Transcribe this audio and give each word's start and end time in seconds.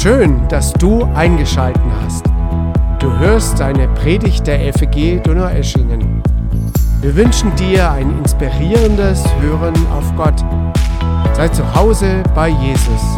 Schön, 0.00 0.46
dass 0.46 0.72
du 0.74 1.02
eingeschalten 1.16 1.90
hast. 2.04 2.24
Du 3.00 3.10
hörst 3.18 3.60
eine 3.60 3.88
Predigt 3.88 4.46
der 4.46 4.72
FEG 4.72 5.20
Donaueschingen. 5.24 6.22
Wir 7.00 7.16
wünschen 7.16 7.52
dir 7.56 7.90
ein 7.90 8.16
inspirierendes 8.18 9.24
Hören 9.40 9.74
auf 9.90 10.14
Gott. 10.14 10.44
Sei 11.34 11.48
zu 11.48 11.74
Hause 11.74 12.22
bei 12.32 12.48
Jesus. 12.48 13.17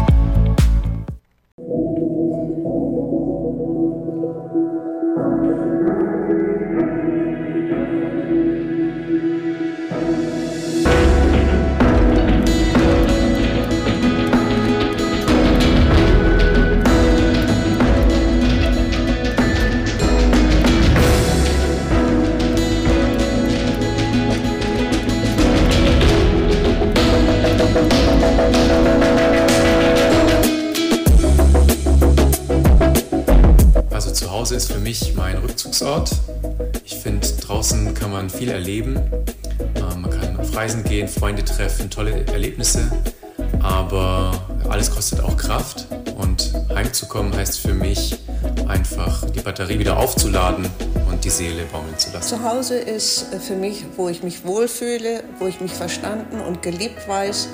Viel 38.41 38.49
erleben. 38.49 38.95
Äh, 39.75 39.95
Man 39.95 40.09
kann 40.09 40.39
auf 40.39 40.55
Reisen 40.55 40.83
gehen, 40.83 41.07
Freunde 41.07 41.45
treffen, 41.45 41.91
tolle 41.91 42.25
Erlebnisse. 42.25 42.91
Aber 43.61 44.31
alles 44.67 44.89
kostet 44.89 45.19
auch 45.19 45.37
Kraft. 45.37 45.85
Und 46.17 46.51
heimzukommen 46.73 47.35
heißt 47.35 47.59
für 47.59 47.75
mich 47.75 48.17
einfach 48.67 49.29
die 49.29 49.41
Batterie 49.41 49.77
wieder 49.77 49.95
aufzuladen 49.97 50.67
und 51.11 51.23
die 51.23 51.29
Seele 51.29 51.65
baumeln 51.71 51.95
zu 51.99 52.11
lassen. 52.13 52.29
Zu 52.29 52.43
Hause 52.43 52.77
ist 52.79 53.31
äh, 53.31 53.37
für 53.39 53.55
mich, 53.55 53.85
wo 53.95 54.09
ich 54.09 54.23
mich 54.23 54.43
wohlfühle, 54.43 55.23
wo 55.37 55.45
ich 55.45 55.61
mich 55.61 55.73
verstanden 55.73 56.41
und 56.41 56.63
geliebt 56.63 57.07
weiß, 57.07 57.47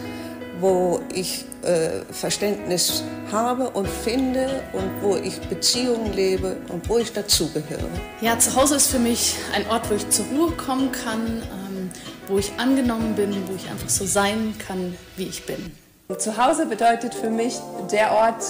wo 0.62 1.02
ich 1.14 1.44
äh, 1.64 2.02
Verständnis 2.12 3.04
habe 3.32 3.70
und 3.70 3.88
finde 3.88 4.62
und 4.74 4.90
wo 5.02 5.16
ich 5.16 5.40
Beziehungen 5.42 6.14
lebe 6.14 6.58
und 6.70 6.88
wo 6.90 6.98
ich 6.98 7.12
dazugehöre. 7.12 7.90
Ja, 8.22 8.38
zu 8.40 8.56
Hause 8.56 8.76
ist 8.76 8.88
für 8.88 9.00
mich 9.00 9.36
ein 9.54 9.70
Ort, 9.70 9.90
wo 9.90 9.96
ich 9.96 10.10
zur 10.10 10.26
Ruhe 10.28 10.52
kommen 10.52 10.92
kann, 10.92 11.42
ähm, 11.42 11.90
wo 12.28 12.38
ich 12.38 12.52
angenommen 12.58 13.16
bin, 13.16 13.32
wo 13.48 13.56
ich 13.56 13.70
einfach 13.70 13.90
so 13.90 14.06
sein 14.06 14.56
kann, 14.66 14.96
wie 15.16 15.26
ich 15.26 15.46
bin. 15.46 15.72
Zu 16.18 16.38
Hause 16.38 16.66
bedeutet 16.66 17.14
für 17.14 17.30
mich 17.30 17.60
der 17.92 18.14
Ort, 18.14 18.44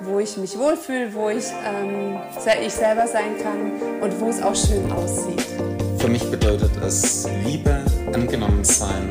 wo 0.00 0.18
ich 0.18 0.36
mich 0.36 0.58
wohlfühle, 0.58 1.14
wo 1.14 1.28
ich 1.28 1.44
ähm, 1.64 2.18
ich 2.64 2.72
selber 2.72 3.06
sein 3.06 3.38
kann 3.42 4.00
und 4.00 4.20
wo 4.20 4.28
es 4.28 4.42
auch 4.42 4.54
schön 4.54 4.90
aussieht. 4.92 5.46
Für 5.98 6.08
mich 6.08 6.28
bedeutet 6.30 6.70
es 6.84 7.28
Liebe, 7.44 7.84
angenommen 8.12 8.64
sein 8.64 9.08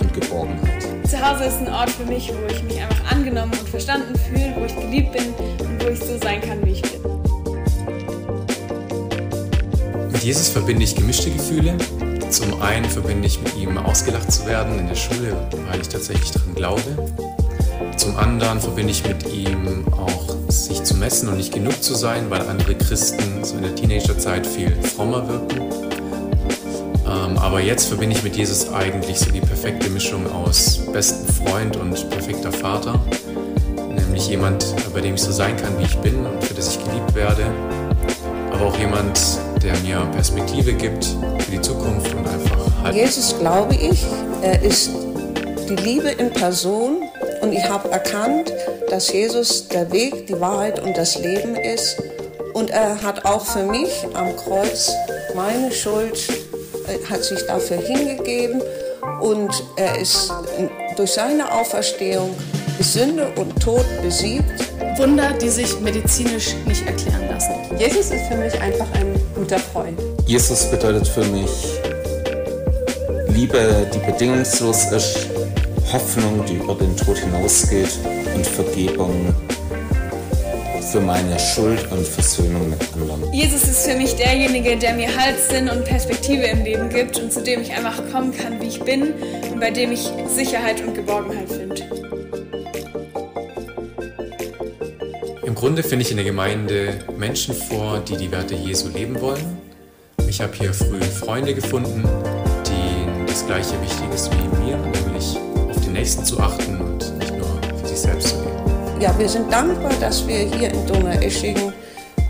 und 0.00 0.12
Geborgenheit. 0.12 0.69
Zu 1.10 1.20
Hause 1.28 1.46
ist 1.46 1.56
ein 1.56 1.66
Ort 1.66 1.90
für 1.90 2.04
mich, 2.04 2.30
wo 2.32 2.46
ich 2.54 2.62
mich 2.62 2.80
einfach 2.80 3.10
angenommen 3.10 3.50
und 3.58 3.68
verstanden 3.68 4.14
fühle, 4.16 4.54
wo 4.56 4.64
ich 4.64 4.76
geliebt 4.76 5.10
bin 5.10 5.34
und 5.58 5.82
wo 5.82 5.88
ich 5.88 5.98
so 5.98 6.16
sein 6.18 6.40
kann, 6.40 6.64
wie 6.64 6.70
ich 6.70 6.82
bin. 6.82 7.00
Mit 10.12 10.22
Jesus 10.22 10.50
verbinde 10.50 10.84
ich 10.84 10.94
gemischte 10.94 11.32
Gefühle. 11.32 11.76
Zum 12.28 12.62
einen 12.62 12.84
verbinde 12.84 13.26
ich 13.26 13.42
mit 13.42 13.56
ihm 13.56 13.76
ausgelacht 13.76 14.30
zu 14.30 14.46
werden 14.46 14.78
in 14.78 14.86
der 14.86 14.94
Schule, 14.94 15.36
weil 15.68 15.80
ich 15.80 15.88
tatsächlich 15.88 16.30
daran 16.30 16.54
glaube. 16.54 17.10
Zum 17.96 18.16
anderen 18.16 18.60
verbinde 18.60 18.92
ich 18.92 19.04
mit 19.04 19.26
ihm 19.32 19.84
auch 19.90 20.36
sich 20.46 20.84
zu 20.84 20.94
messen 20.94 21.28
und 21.28 21.38
nicht 21.38 21.52
genug 21.52 21.82
zu 21.82 21.96
sein, 21.96 22.30
weil 22.30 22.42
andere 22.42 22.76
Christen 22.76 23.42
so 23.42 23.56
in 23.56 23.62
der 23.62 23.74
Teenagerzeit 23.74 24.46
viel 24.46 24.70
frommer 24.80 25.26
wirken. 25.26 25.69
Ähm, 27.10 27.38
aber 27.38 27.60
jetzt 27.60 27.88
verbinde 27.88 28.16
ich 28.16 28.22
mit 28.22 28.36
Jesus 28.36 28.72
eigentlich 28.72 29.18
so 29.18 29.32
die 29.32 29.40
perfekte 29.40 29.90
Mischung 29.90 30.30
aus 30.32 30.80
besten 30.92 31.26
Freund 31.32 31.76
und 31.76 32.08
perfekter 32.10 32.52
Vater. 32.52 33.00
Nämlich 33.88 34.28
jemand, 34.28 34.64
bei 34.94 35.00
dem 35.00 35.16
ich 35.16 35.22
so 35.22 35.32
sein 35.32 35.56
kann, 35.56 35.76
wie 35.78 35.84
ich 35.84 35.96
bin 35.98 36.24
und 36.24 36.44
für 36.44 36.54
das 36.54 36.76
ich 36.76 36.84
geliebt 36.84 37.14
werde. 37.14 37.46
Aber 38.52 38.66
auch 38.66 38.78
jemand, 38.78 39.20
der 39.62 39.76
mir 39.78 40.06
Perspektive 40.12 40.72
gibt 40.72 41.04
für 41.38 41.50
die 41.50 41.60
Zukunft 41.60 42.14
und 42.14 42.28
einfach 42.28 42.84
halt 42.84 42.94
Jesus 42.94 43.36
glaube 43.38 43.74
ich, 43.74 44.04
er 44.42 44.62
ist 44.62 44.90
die 45.68 45.76
Liebe 45.76 46.10
in 46.10 46.32
Person 46.32 47.02
und 47.42 47.52
ich 47.52 47.68
habe 47.68 47.90
erkannt, 47.90 48.52
dass 48.88 49.12
Jesus 49.12 49.68
der 49.68 49.90
Weg, 49.90 50.26
die 50.28 50.40
Wahrheit 50.40 50.80
und 50.80 50.96
das 50.96 51.18
Leben 51.18 51.56
ist. 51.56 52.00
Und 52.54 52.70
er 52.70 53.02
hat 53.02 53.24
auch 53.24 53.44
für 53.44 53.64
mich 53.64 54.06
am 54.14 54.36
Kreuz 54.36 54.92
meine 55.34 55.70
Schuld, 55.72 56.28
hat 57.08 57.24
sich 57.24 57.40
dafür 57.46 57.78
hingegeben 57.78 58.62
und 59.20 59.50
er 59.76 59.98
ist 59.98 60.32
durch 60.96 61.12
seine 61.12 61.52
Auferstehung 61.52 62.34
Sünde 62.80 63.28
und 63.36 63.60
Tod 63.60 63.84
besiegt. 64.02 64.44
Wunder, 64.96 65.32
die 65.40 65.48
sich 65.48 65.78
medizinisch 65.80 66.54
nicht 66.66 66.86
erklären 66.86 67.28
lassen. 67.28 67.54
Jesus 67.78 68.10
ist 68.10 68.26
für 68.28 68.36
mich 68.36 68.58
einfach 68.60 68.86
ein 68.94 69.14
guter 69.34 69.58
Freund. 69.58 69.98
Jesus 70.26 70.70
bedeutet 70.70 71.06
für 71.06 71.24
mich 71.24 71.50
Liebe, 73.28 73.86
die 73.94 73.98
bedingungslos 73.98 74.92
ist, 74.92 75.26
Hoffnung, 75.92 76.44
die 76.46 76.56
über 76.56 76.74
den 76.74 76.96
Tod 76.96 77.18
hinausgeht 77.18 77.98
und 78.34 78.46
Vergebung 78.46 79.34
für 80.90 81.00
meine 81.00 81.38
Schuld 81.38 81.90
und 81.92 82.04
Versöhnung 82.04 82.70
mit 82.70 82.80
anderen. 82.92 83.32
Jesus 83.32 83.62
ist 83.62 83.86
für 83.86 83.96
mich 83.96 84.16
derjenige, 84.16 84.76
der 84.76 84.94
mir 84.94 85.08
Halt, 85.16 85.38
Sinn 85.38 85.68
und 85.68 85.84
Perspektive 85.84 86.42
im 86.46 86.64
Leben 86.64 86.88
gibt 86.88 87.16
und 87.18 87.32
zu 87.32 87.42
dem 87.42 87.60
ich 87.62 87.72
einfach 87.72 88.02
kommen 88.10 88.36
kann, 88.36 88.60
wie 88.60 88.66
ich 88.66 88.80
bin 88.80 89.14
und 89.52 89.60
bei 89.60 89.70
dem 89.70 89.92
ich 89.92 90.10
Sicherheit 90.26 90.80
und 90.84 90.94
Geborgenheit 90.94 91.48
finde. 91.48 91.82
Im 95.44 95.54
Grunde 95.54 95.84
finde 95.84 96.04
ich 96.04 96.10
in 96.10 96.16
der 96.16 96.26
Gemeinde 96.26 96.94
Menschen 97.16 97.54
vor, 97.54 98.00
die 98.00 98.16
die 98.16 98.32
Werte 98.32 98.54
Jesu 98.54 98.88
leben 98.88 99.20
wollen. 99.20 99.58
Ich 100.28 100.40
habe 100.40 100.52
hier 100.56 100.74
früh 100.74 101.00
Freunde 101.02 101.54
gefunden, 101.54 102.02
denen 102.66 103.26
das 103.26 103.46
Gleiche 103.46 103.80
wichtig 103.80 104.12
ist 104.12 104.30
wie 104.32 104.64
mir, 104.64 104.76
nämlich 104.76 105.36
auf 105.68 105.80
den 105.84 105.92
Nächsten 105.92 106.24
zu 106.24 106.40
achten 106.40 106.80
und 106.80 107.16
nicht 107.18 107.36
nur 107.36 107.60
für 107.80 107.86
sich 107.86 107.98
selbst 107.98 108.28
zu 108.28 108.36
leben. 108.36 108.69
Ja, 109.00 109.18
wir 109.18 109.28
sind 109.28 109.50
dankbar, 109.52 109.92
dass 110.00 110.26
wir 110.26 110.38
hier 110.38 110.70
in 110.72 110.86
Donaueschingen 110.86 111.72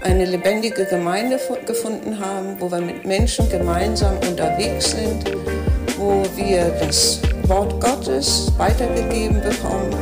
eine 0.02 0.24
lebendige 0.24 0.84
Gemeinde 0.86 1.38
fu- 1.38 1.56
gefunden 1.66 2.18
haben, 2.18 2.56
wo 2.58 2.70
wir 2.70 2.80
mit 2.80 3.04
Menschen 3.04 3.48
gemeinsam 3.50 4.14
unterwegs 4.28 4.92
sind, 4.92 5.24
wo 5.98 6.22
wir 6.36 6.72
das 6.80 7.20
Wort 7.48 7.80
Gottes 7.80 8.52
weitergegeben 8.56 9.40
bekommen 9.42 9.92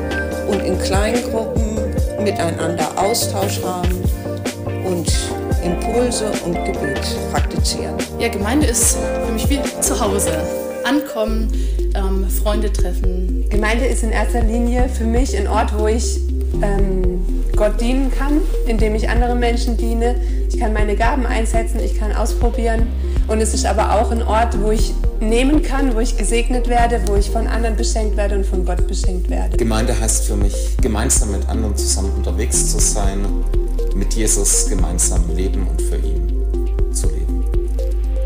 und 0.49 0.61
in 0.63 0.79
Kleingruppen 0.79 1.79
miteinander 2.23 2.87
Austausch 2.97 3.61
haben 3.65 4.03
und 4.85 5.11
Impulse 5.65 6.27
und 6.45 6.55
Gebet 6.65 7.01
praktizieren. 7.33 7.95
Ja, 8.19 8.29
Gemeinde 8.29 8.67
ist 8.67 8.99
für 9.27 9.33
mich 9.33 9.49
wie 9.49 9.61
zu 9.81 9.99
Hause. 9.99 10.31
Ankommen, 10.85 11.51
ähm, 11.97 12.27
Freunde 12.31 12.73
treffen. 12.73 13.47
Gemeinde 13.51 13.87
ist 13.87 14.03
in 14.03 14.11
erster 14.13 14.43
Linie 14.43 14.89
für 14.89 15.05
mich 15.05 15.37
ein 15.37 15.49
Ort, 15.49 15.77
wo 15.77 15.87
ich 15.89 16.21
ähm, 16.63 17.25
Gott 17.57 17.81
dienen 17.81 18.11
kann, 18.11 18.41
indem 18.67 18.95
ich 18.95 19.09
anderen 19.09 19.39
Menschen 19.39 19.77
diene. 19.77 20.17
Ich 20.49 20.59
kann 20.59 20.73
meine 20.73 20.97
Gaben 20.97 21.27
einsetzen, 21.27 21.81
ich 21.85 21.99
kann 21.99 22.13
ausprobieren. 22.13 22.87
Und 23.27 23.41
es 23.41 23.53
ist 23.53 23.67
aber 23.67 23.95
auch 23.95 24.11
ein 24.11 24.23
Ort, 24.23 24.61
wo 24.61 24.71
ich 24.71 24.95
nehmen 25.21 25.63
kann, 25.63 25.95
wo 25.95 26.01
ich 26.01 26.17
gesegnet 26.17 26.69
werde, 26.69 27.01
wo 27.07 27.17
ich 27.17 27.31
von 27.31 27.47
anderen 27.47 27.77
beschenkt 27.77 28.17
werde 28.17 28.37
und 28.37 28.47
von 28.47 28.65
Gott 28.65 28.87
beschenkt 28.87 29.29
werde. 29.29 29.57
Gemeinde 29.57 29.99
heißt 29.99 30.25
für 30.25 30.37
mich, 30.37 30.77
gemeinsam 30.81 31.33
mit 31.33 31.49
anderen 31.49 31.77
zusammen 31.77 32.13
unterwegs 32.17 32.73
zu 32.73 32.79
sein, 32.79 33.27
mit 33.95 34.15
Jesus 34.15 34.69
gemeinsam 34.69 35.23
leben 35.35 35.67
und 35.67 35.83
für 35.83 35.97
ihn. 35.97 36.18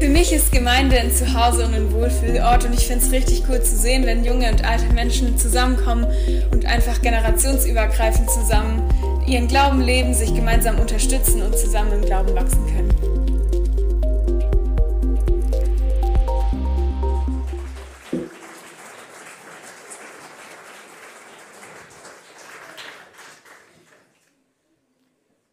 Für 0.03 0.09
mich 0.09 0.33
ist 0.33 0.51
Gemeinde 0.51 0.99
ein 0.99 1.13
Zuhause 1.13 1.65
und 1.65 1.75
ein 1.75 1.93
Wohlfühlort 1.93 2.65
und 2.65 2.73
ich 2.73 2.89
finde 2.89 3.05
es 3.05 3.13
richtig 3.13 3.45
cool 3.49 3.63
zu 3.63 3.77
sehen, 3.77 4.05
wenn 4.05 4.25
junge 4.25 4.51
und 4.51 4.65
alte 4.65 4.93
Menschen 4.93 5.39
zusammenkommen 5.39 6.09
und 6.51 6.67
einfach 6.67 7.01
generationsübergreifend 7.01 8.29
zusammen 8.29 8.83
ihren 9.29 9.47
Glauben 9.47 9.81
leben, 9.81 10.13
sich 10.13 10.35
gemeinsam 10.35 10.81
unterstützen 10.81 11.41
und 11.41 11.57
zusammen 11.57 11.93
im 11.93 12.05
Glauben 12.05 12.35
wachsen 12.35 12.67
können. 12.67 12.91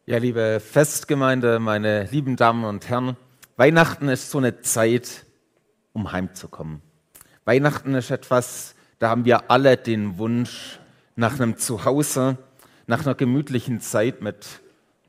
Ja, 0.06 0.18
liebe 0.18 0.58
Festgemeinde, 0.58 1.60
meine 1.60 2.08
lieben 2.10 2.34
Damen 2.34 2.64
und 2.64 2.88
Herren, 2.88 3.16
Weihnachten 3.60 4.08
ist 4.08 4.30
so 4.30 4.38
eine 4.38 4.62
Zeit, 4.62 5.26
um 5.92 6.12
heimzukommen. 6.12 6.80
Weihnachten 7.44 7.94
ist 7.94 8.10
etwas, 8.10 8.74
da 8.98 9.10
haben 9.10 9.26
wir 9.26 9.50
alle 9.50 9.76
den 9.76 10.16
Wunsch 10.16 10.78
nach 11.14 11.38
einem 11.38 11.58
Zuhause, 11.58 12.38
nach 12.86 13.04
einer 13.04 13.14
gemütlichen 13.14 13.82
Zeit 13.82 14.22
mit 14.22 14.46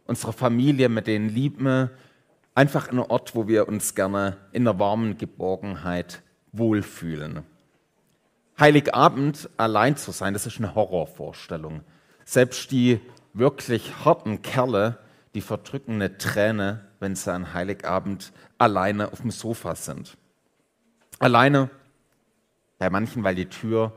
unserer 0.06 0.34
Familie, 0.34 0.90
mit 0.90 1.08
den 1.08 1.30
Lieben, 1.30 1.90
einfach 2.54 2.90
ein 2.90 3.00
Ort, 3.00 3.36
wo 3.36 3.48
wir 3.48 3.70
uns 3.70 3.96
gerne 3.96 4.36
in 4.52 4.68
einer 4.68 4.78
warmen 4.78 5.18
Geborgenheit 5.18 6.22
wohlfühlen. 6.52 7.44
Heiligabend 8.60 9.50
allein 9.56 9.96
zu 9.96 10.12
sein, 10.12 10.34
das 10.34 10.46
ist 10.46 10.58
eine 10.58 10.76
Horrorvorstellung. 10.76 11.86
Selbst 12.26 12.70
die 12.72 13.00
wirklich 13.34 14.04
harten 14.04 14.42
Kerle, 14.42 14.98
die 15.36 15.42
verdrücken 15.42 15.94
eine 15.94 16.18
Träne, 16.18 16.91
wenn 17.02 17.16
sie 17.16 17.34
an 17.34 17.54
Heiligabend 17.54 18.32
alleine 18.58 19.12
auf 19.12 19.22
dem 19.22 19.32
Sofa 19.32 19.76
sind. 19.76 20.18
Alleine 21.20 21.70
bei 22.78 22.90
manchen, 22.90 23.24
weil 23.24 23.36
die 23.36 23.50
Tür 23.50 23.94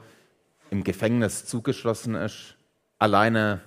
im 0.70 0.84
Gefängnis 0.84 1.46
zugeschlossen 1.46 2.14
ist. 2.14 2.56
Alleine, 2.98 3.60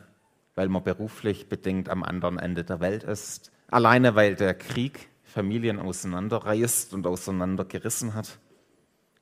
weil 0.55 0.69
man 0.69 0.83
beruflich 0.83 1.49
bedingt 1.49 1.89
am 1.89 2.03
anderen 2.03 2.39
Ende 2.39 2.63
der 2.63 2.79
Welt 2.79 3.03
ist. 3.03 3.51
Alleine, 3.69 4.15
weil 4.15 4.35
der 4.35 4.53
Krieg 4.53 5.07
Familien 5.23 5.79
auseinanderreißt 5.79 6.93
und 6.93 7.05
auseinandergerissen 7.05 8.13
hat. 8.15 8.39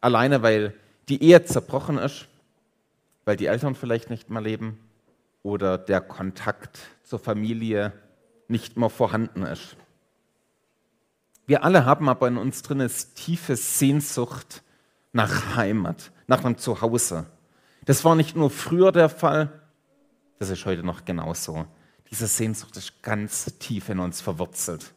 Alleine, 0.01 0.41
weil 0.41 0.73
die 1.09 1.21
Ehe 1.21 1.43
zerbrochen 1.43 1.97
ist, 1.97 2.27
weil 3.25 3.35
die 3.35 3.47
Eltern 3.47 3.75
vielleicht 3.75 4.09
nicht 4.09 4.29
mehr 4.29 4.41
leben 4.41 4.79
oder 5.43 5.77
der 5.77 6.01
Kontakt 6.01 6.79
zur 7.03 7.19
Familie 7.19 7.91
nicht 8.47 8.77
mehr 8.77 8.89
vorhanden 8.89 9.43
ist. 9.43 9.75
Wir 11.47 11.63
alle 11.63 11.85
haben 11.85 12.09
aber 12.09 12.27
in 12.27 12.37
uns 12.37 12.61
drin 12.61 12.89
tiefe 13.15 13.55
Sehnsucht 13.55 14.63
nach 15.13 15.55
Heimat, 15.55 16.11
nach 16.27 16.43
einem 16.43 16.57
Zuhause. 16.57 17.25
Das 17.85 18.03
war 18.03 18.15
nicht 18.15 18.35
nur 18.35 18.49
früher 18.49 18.91
der 18.91 19.09
Fall, 19.09 19.61
das 20.39 20.49
ist 20.49 20.65
heute 20.65 20.83
noch 20.83 21.05
genauso. 21.05 21.65
Diese 22.11 22.27
Sehnsucht 22.27 22.75
ist 22.77 23.01
ganz 23.03 23.45
tief 23.59 23.89
in 23.89 23.99
uns 23.99 24.21
verwurzelt. 24.21 24.93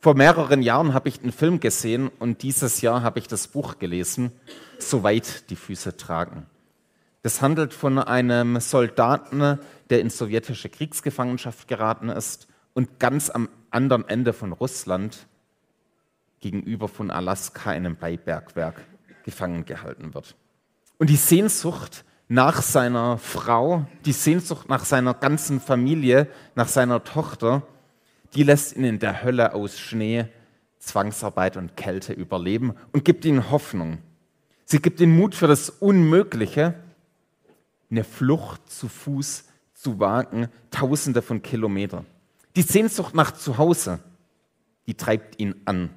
Vor 0.00 0.14
mehreren 0.14 0.62
Jahren 0.62 0.94
habe 0.94 1.08
ich 1.08 1.22
einen 1.22 1.32
Film 1.32 1.60
gesehen 1.60 2.10
und 2.18 2.42
dieses 2.42 2.80
Jahr 2.80 3.02
habe 3.02 3.18
ich 3.18 3.28
das 3.28 3.48
Buch 3.48 3.78
gelesen, 3.78 4.32
Soweit 4.78 5.48
die 5.50 5.56
Füße 5.56 5.96
tragen. 5.96 6.46
Das 7.22 7.40
handelt 7.40 7.72
von 7.72 7.98
einem 7.98 8.60
Soldaten, 8.60 9.58
der 9.90 10.00
in 10.00 10.10
sowjetische 10.10 10.68
Kriegsgefangenschaft 10.68 11.66
geraten 11.66 12.08
ist 12.08 12.46
und 12.74 13.00
ganz 13.00 13.30
am 13.30 13.48
anderen 13.76 14.08
Ende 14.08 14.32
von 14.32 14.52
Russland 14.52 15.26
gegenüber 16.40 16.88
von 16.88 17.10
Alaska 17.10 17.72
in 17.72 17.84
einem 17.84 17.96
Beibergwerk 17.96 18.82
gefangen 19.24 19.66
gehalten 19.66 20.14
wird. 20.14 20.34
Und 20.98 21.10
die 21.10 21.16
Sehnsucht 21.16 22.04
nach 22.28 22.62
seiner 22.62 23.18
Frau, 23.18 23.86
die 24.06 24.12
Sehnsucht 24.12 24.68
nach 24.68 24.84
seiner 24.84 25.14
ganzen 25.14 25.60
Familie, 25.60 26.28
nach 26.54 26.68
seiner 26.68 27.04
Tochter, 27.04 27.62
die 28.34 28.42
lässt 28.42 28.76
ihn 28.76 28.84
in 28.84 28.98
der 28.98 29.22
Hölle 29.22 29.54
aus 29.54 29.78
Schnee, 29.78 30.26
Zwangsarbeit 30.78 31.56
und 31.56 31.76
Kälte 31.76 32.12
überleben 32.12 32.74
und 32.92 33.04
gibt 33.04 33.24
ihm 33.24 33.50
Hoffnung. 33.50 33.98
Sie 34.64 34.80
gibt 34.80 35.00
ihm 35.00 35.16
Mut 35.16 35.34
für 35.34 35.46
das 35.46 35.68
Unmögliche, 35.68 36.74
eine 37.90 38.04
Flucht 38.04 38.70
zu 38.70 38.88
Fuß 38.88 39.44
zu 39.74 40.00
wagen, 40.00 40.48
tausende 40.70 41.22
von 41.22 41.42
Kilometern. 41.42 42.06
Die 42.56 42.62
Sehnsucht 42.62 43.14
nach 43.14 43.32
Zuhause, 43.32 44.00
die 44.86 44.94
treibt 44.94 45.38
ihn 45.38 45.54
an. 45.66 45.90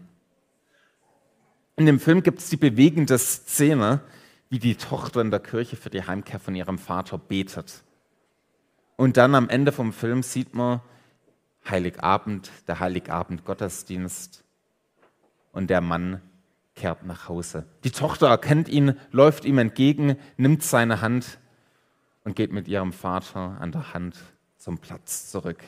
In 1.77 1.85
dem 1.85 2.01
Film 2.01 2.21
gibt 2.21 2.39
es 2.39 2.49
die 2.49 2.57
bewegende 2.57 3.17
Szene, 3.17 4.01
wie 4.49 4.59
die 4.59 4.75
Tochter 4.75 5.21
in 5.21 5.31
der 5.31 5.39
Kirche 5.39 5.77
für 5.77 5.89
die 5.89 6.03
Heimkehr 6.03 6.39
von 6.39 6.55
ihrem 6.55 6.77
Vater 6.77 7.17
betet. 7.17 7.85
Und 8.97 9.15
dann 9.15 9.35
am 9.35 9.47
Ende 9.47 9.71
vom 9.71 9.93
Film 9.93 10.21
sieht 10.21 10.53
man 10.53 10.81
Heiligabend, 11.69 12.51
der 12.67 12.81
Heiligabend 12.81 13.45
Gottesdienst 13.45 14.43
und 15.53 15.69
der 15.69 15.79
Mann 15.79 16.21
kehrt 16.75 17.05
nach 17.05 17.29
Hause. 17.29 17.67
Die 17.85 17.91
Tochter 17.91 18.27
erkennt 18.27 18.67
ihn, 18.67 18.99
läuft 19.11 19.45
ihm 19.45 19.59
entgegen, 19.59 20.17
nimmt 20.35 20.63
seine 20.63 20.99
Hand 20.99 21.39
und 22.25 22.35
geht 22.35 22.51
mit 22.51 22.67
ihrem 22.67 22.91
Vater 22.91 23.57
an 23.61 23.71
der 23.71 23.93
Hand 23.93 24.17
zum 24.57 24.79
Platz 24.79 25.31
zurück. 25.31 25.63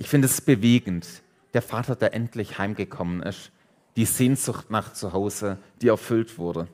Ich 0.00 0.08
finde 0.08 0.28
es 0.28 0.40
bewegend. 0.40 1.06
Der 1.52 1.60
Vater, 1.60 1.94
der 1.94 2.14
endlich 2.14 2.56
heimgekommen 2.56 3.22
ist, 3.22 3.52
die 3.96 4.06
Sehnsucht 4.06 4.70
nach 4.70 4.94
Zuhause, 4.94 5.58
die 5.82 5.88
erfüllt 5.88 6.38
wurde. 6.38 6.68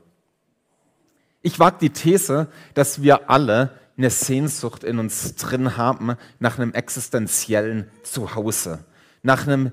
Ich 1.43 1.59
wage 1.59 1.79
die 1.81 1.91
These, 1.91 2.47
dass 2.75 3.03
wir 3.03 3.29
alle 3.29 3.77
eine 3.99 4.11
Sehnsucht 4.11 4.85
in 4.85 5.01
uns 5.01 5.35
drin 5.35 5.77
haben 5.77 6.15
nach 6.39 6.61
einem 6.61 6.73
existenziellen 6.73 7.91
Zuhause, 8.05 8.85
nach 9.25 9.49
einem 9.49 9.73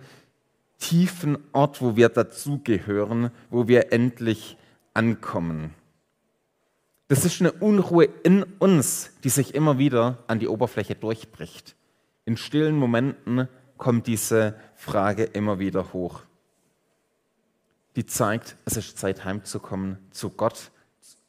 tiefen 0.80 1.38
Ort, 1.52 1.80
wo 1.80 1.96
wir 1.96 2.10
dazugehören, 2.10 3.30
wo 3.52 3.68
wir 3.68 3.94
endlich 3.94 4.58
ankommen. 4.96 5.76
Das 7.08 7.24
ist 7.24 7.40
eine 7.40 7.52
Unruhe 7.52 8.06
in 8.24 8.42
uns, 8.58 9.12
die 9.24 9.30
sich 9.30 9.54
immer 9.54 9.78
wieder 9.78 10.24
an 10.26 10.40
die 10.40 10.48
Oberfläche 10.48 10.96
durchbricht. 10.96 11.76
In 12.26 12.38
stillen 12.38 12.78
Momenten 12.78 13.48
kommt 13.78 14.08
diese 14.08 14.56
Frage 14.76 15.24
immer 15.24 15.60
wieder 15.60 15.94
hoch. 15.94 16.22
Die 17.96 18.06
zeigt, 18.06 18.56
es 18.66 18.78
ist 18.78 18.98
Zeit 18.98 19.26
heimzukommen 19.26 19.98
zu 20.12 20.30
Gott, 20.30 20.72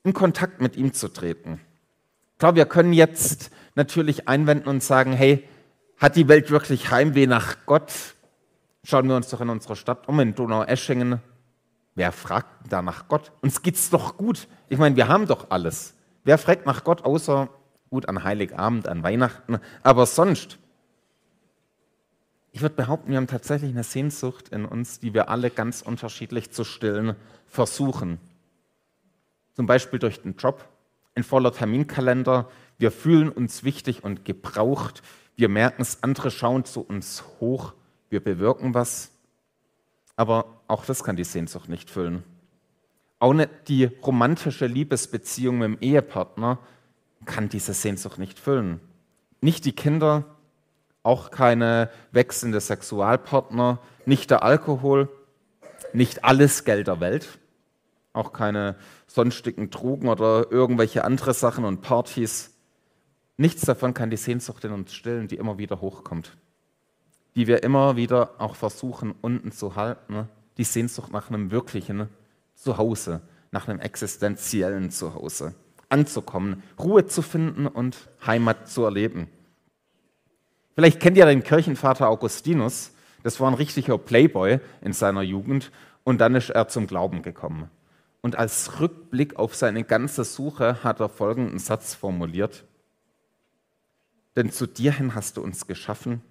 in 0.03 0.13
Kontakt 0.13 0.61
mit 0.61 0.77
ihm 0.77 0.93
zu 0.93 1.09
treten. 1.09 1.61
Klar, 2.39 2.55
wir 2.55 2.67
können 2.67 2.93
jetzt 2.93 3.51
natürlich 3.75 4.29
einwenden 4.29 4.69
und 4.69 4.83
sagen, 4.83 5.13
hey, 5.13 5.47
hat 5.99 6.17
die 6.17 6.29
Welt 6.29 6.51
wirklich 6.51 6.91
Heimweh 6.91 7.27
nach 7.27 7.57
Gott? 7.67 7.93
Schauen 8.83 9.09
wir 9.09 9.17
uns 9.17 9.31
doch 9.31 9.41
in 9.41 9.49
unserer 9.49 9.77
Stadt 9.77 10.09
um, 10.09 10.21
in 10.21 10.35
Donau-Eschingen. 10.35 11.21
Wer 11.95 12.13
fragt 12.13 12.49
da 12.69 12.83
nach 12.83 13.09
Gott? 13.09 13.33
Uns 13.41 13.63
geht's 13.63 13.91
doch 13.91 14.17
gut. 14.17 14.49
Ich 14.69 14.79
meine, 14.79 14.97
wir 14.97 15.09
haben 15.09 15.27
doch 15.27 15.51
alles. 15.51 15.95
Wer 16.25 16.39
fragt 16.39 16.67
nach 16.67 16.85
Gott, 16.85 17.05
außer 17.05 17.49
gut 17.91 18.09
an 18.09 18.25
Heiligabend, 18.25 18.89
an 18.89 19.03
Weihnachten, 19.03 19.59
aber 19.83 20.07
sonst? 20.07 20.59
Ich 22.55 22.63
würde 22.63 22.77
behaupten, 22.77 23.11
wir 23.11 23.17
haben 23.17 23.27
tatsächlich 23.27 23.73
eine 23.73 23.83
Sehnsucht 23.83 24.51
in 24.51 24.65
uns, 24.65 25.01
die 25.01 25.13
wir 25.13 25.29
alle 25.29 25.51
ganz 25.51 25.83
unterschiedlich 25.83 26.53
zu 26.53 26.63
stillen 26.63 27.17
versuchen. 27.49 28.21
Zum 29.55 29.67
Beispiel 29.67 29.99
durch 29.99 30.23
den 30.23 30.37
Job, 30.37 30.65
ein 31.17 31.25
voller 31.25 31.53
Terminkalender. 31.53 32.49
Wir 32.79 32.93
fühlen 32.93 33.29
uns 33.29 33.65
wichtig 33.65 34.05
und 34.05 34.25
gebraucht. 34.25 35.03
Wir 35.35 35.49
merken 35.49 35.83
es, 35.83 36.05
andere 36.05 36.31
schauen 36.31 36.65
zu 36.65 36.83
uns 36.83 37.25
hoch. 37.41 37.75
Wir 38.09 38.23
bewirken 38.23 38.73
was. 38.73 39.11
Aber 40.15 40.63
auch 40.69 40.85
das 40.85 41.03
kann 41.03 41.17
die 41.17 41.25
Sehnsucht 41.25 41.69
nicht 41.69 41.91
füllen. 41.91 42.23
Auch 43.19 43.33
nicht 43.33 43.51
die 43.67 43.87
romantische 43.87 44.69
Liebesbeziehung 44.69 45.59
mit 45.59 45.67
dem 45.67 45.79
Ehepartner 45.81 46.61
kann 47.25 47.49
diese 47.49 47.75
Sehnsucht 47.75 48.21
nicht 48.21 48.39
füllen. 48.39 48.79
Nicht 49.41 49.65
die 49.65 49.73
Kinder, 49.73 50.34
auch 51.05 51.31
keine 51.31 51.91
wechselnde 52.11 52.61
Sexualpartner, 52.61 53.79
nicht 54.05 54.33
der 54.33 54.43
Alkohol, 54.43 55.09
nicht 55.93 56.25
alles 56.25 56.65
Geld 56.65 56.89
der 56.89 56.99
Welt 56.99 57.39
auch 58.15 58.33
keine 58.33 58.77
sonstigen 59.07 59.71
Drogen 59.71 60.09
oder 60.09 60.51
irgendwelche 60.51 61.05
andere 61.05 61.35
Sachen 61.35 61.65
und 61.65 61.83
Partys. 61.83 62.55
Nichts 63.37 63.63
davon 63.63 63.93
kann 63.93 64.11
die 64.11 64.17
Sehnsucht 64.17 64.65
in 64.65 64.73
uns 64.73 64.95
stillen, 64.95 65.29
die 65.29 65.37
immer 65.37 65.59
wieder 65.59 65.81
hochkommt. 65.81 66.37
Die 67.35 67.49
wir 67.49 67.65
immer 67.65 67.97
wieder 67.97 68.31
auch 68.39 68.55
versuchen 68.55 69.13
unten 69.21 69.51
zu 69.51 69.75
halten. 69.75 70.29
Die 70.57 70.65
Sehnsucht 70.65 71.13
nach 71.13 71.29
einem 71.29 71.51
wirklichen 71.51 72.09
Zuhause, 72.55 73.23
nach 73.51 73.67
einem 73.67 73.81
existenziellen 73.81 74.91
Zuhause. 74.91 75.57
Anzukommen, 75.89 76.63
Ruhe 76.79 77.07
zu 77.07 77.21
finden 77.21 77.67
und 77.67 78.09
Heimat 78.25 78.69
zu 78.69 78.85
erleben. 78.85 79.29
Vielleicht 80.75 81.01
kennt 81.01 81.17
ihr 81.17 81.27
den 81.27 81.43
Kirchenvater 81.43 82.09
Augustinus. 82.09 82.93
Das 83.23 83.41
war 83.41 83.49
ein 83.49 83.55
richtiger 83.55 83.97
Playboy 83.97 84.59
in 84.81 84.93
seiner 84.93 85.23
Jugend 85.23 85.71
und 86.03 86.21
dann 86.21 86.35
ist 86.35 86.51
er 86.51 86.69
zum 86.69 86.87
Glauben 86.87 87.23
gekommen. 87.23 87.71
Und 88.21 88.37
als 88.37 88.81
Rückblick 88.81 89.37
auf 89.37 89.55
seine 89.55 89.85
ganze 89.85 90.25
Suche 90.25 90.83
hat 90.83 91.01
er 91.01 91.09
folgenden 91.09 91.59
Satz 91.59 91.95
formuliert. 91.95 92.65
Denn 94.37 94.51
zu 94.51 94.67
dir 94.67 94.93
hin 94.93 95.15
hast 95.15 95.37
du 95.37 95.43
uns 95.43 95.67
geschaffen 95.67 96.23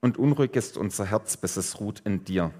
und 0.00 0.18
unruhig 0.18 0.54
ist 0.56 0.76
unser 0.76 1.06
Herz, 1.06 1.36
bis 1.36 1.56
es 1.56 1.80
ruht 1.80 2.00
in 2.00 2.24
dir. 2.24 2.50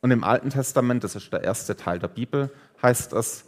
Und 0.00 0.10
im 0.10 0.24
Alten 0.24 0.50
Testament, 0.50 1.04
das 1.04 1.14
ist 1.14 1.32
der 1.32 1.44
erste 1.44 1.76
Teil 1.76 1.98
der 1.98 2.08
Bibel, 2.08 2.50
heißt 2.82 3.12
es, 3.12 3.44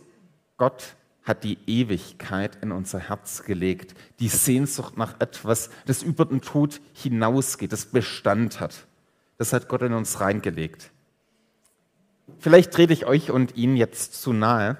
Gott 0.56 0.94
hat 1.24 1.42
die 1.42 1.58
Ewigkeit 1.66 2.58
in 2.62 2.70
unser 2.70 2.98
Herz 2.98 3.44
gelegt, 3.44 3.94
die 4.20 4.28
Sehnsucht 4.28 4.96
nach 4.96 5.20
etwas, 5.20 5.70
das 5.86 6.02
über 6.02 6.26
den 6.26 6.42
Tod 6.42 6.80
hinausgeht, 6.92 7.72
das 7.72 7.86
Bestand 7.86 8.60
hat. 8.60 8.86
Das 9.38 9.52
hat 9.52 9.68
Gott 9.68 9.82
in 9.82 9.94
uns 9.94 10.20
reingelegt. 10.20 10.90
Vielleicht 12.38 12.72
trete 12.72 12.92
ich 12.92 13.06
euch 13.06 13.30
und 13.30 13.56
ihn 13.56 13.76
jetzt 13.76 14.20
zu 14.20 14.32
nahe. 14.32 14.76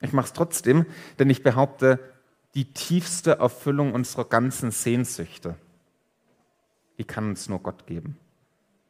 Ich 0.00 0.12
mache 0.12 0.26
es 0.26 0.32
trotzdem, 0.32 0.86
denn 1.18 1.28
ich 1.28 1.42
behaupte, 1.42 1.98
die 2.54 2.72
tiefste 2.72 3.32
Erfüllung 3.32 3.94
unserer 3.94 4.24
ganzen 4.24 4.70
Sehnsüchte, 4.70 5.56
die 6.98 7.04
kann 7.04 7.30
uns 7.30 7.48
nur 7.48 7.60
Gott 7.60 7.86
geben. 7.86 8.16